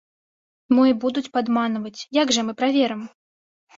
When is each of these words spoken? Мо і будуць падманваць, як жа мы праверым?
Мо 0.75 0.81
і 0.91 0.95
будуць 1.03 1.29
падманваць, 1.37 2.05
як 2.21 2.27
жа 2.39 2.47
мы 2.49 2.59
праверым? 2.63 3.01